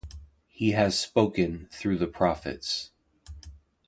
He 0.47 0.71
has 0.71 0.97
spoken 0.99 1.67
through 1.71 1.99
the 1.99 2.07
Prophets. 2.07 2.89